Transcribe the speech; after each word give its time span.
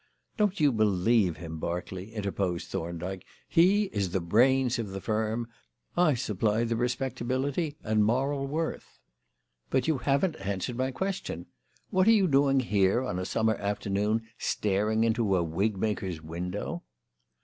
"Don't 0.35 0.59
you 0.59 0.71
believe 0.71 1.37
him, 1.37 1.59
Berkeley," 1.59 2.15
interposed 2.15 2.69
Thorndyke. 2.69 3.23
"He 3.47 3.83
is 3.93 4.09
the 4.09 4.19
brains 4.19 4.79
of 4.79 4.87
the 4.89 4.99
firm. 4.99 5.47
I 5.95 6.15
supply 6.15 6.63
the 6.63 6.75
respectability 6.75 7.77
and 7.83 8.03
moral 8.03 8.47
worth. 8.47 8.97
But 9.69 9.87
you 9.87 9.99
haven't 9.99 10.37
answered 10.37 10.75
my 10.77 10.89
question. 10.89 11.45
What 11.91 12.07
are 12.07 12.11
you 12.13 12.27
doing 12.27 12.61
here 12.61 13.03
on 13.03 13.19
a 13.19 13.25
summer 13.25 13.53
afternoon 13.57 14.23
staring 14.39 15.03
into 15.03 15.35
a 15.37 15.43
wigmaker's 15.45 16.19
window?" 16.19 16.81